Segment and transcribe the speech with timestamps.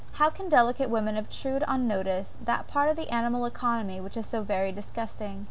[0.13, 4.25] How can DELICATE women obtrude on notice that part of the animal economy, which is
[4.25, 5.39] so very disgusting?